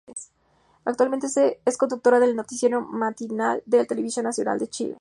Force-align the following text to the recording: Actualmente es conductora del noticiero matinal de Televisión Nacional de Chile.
Actualmente 0.83 1.27
es 1.63 1.77
conductora 1.77 2.19
del 2.19 2.35
noticiero 2.35 2.81
matinal 2.81 3.61
de 3.67 3.85
Televisión 3.85 4.23
Nacional 4.25 4.57
de 4.57 4.67
Chile. 4.67 4.89